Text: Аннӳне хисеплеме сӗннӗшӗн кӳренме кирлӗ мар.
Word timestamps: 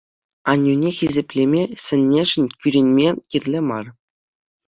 Аннӳне 0.51 0.89
хисеплеме 0.97 1.61
сӗннӗшӗн 1.83 2.45
кӳренме 2.59 3.07
кирлӗ 3.29 3.59
мар. 3.69 3.85